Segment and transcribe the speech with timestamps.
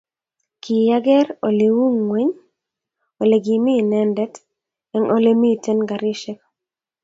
[0.63, 2.31] kiyageer oleiu ngweny
[3.21, 4.33] olegimi inendet
[4.95, 6.39] eng olemiten karishek